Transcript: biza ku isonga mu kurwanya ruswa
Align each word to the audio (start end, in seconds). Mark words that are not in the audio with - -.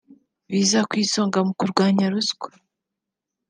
biza 0.51 0.79
ku 0.89 0.93
isonga 1.03 1.39
mu 1.47 1.53
kurwanya 1.59 2.05
ruswa 2.13 2.49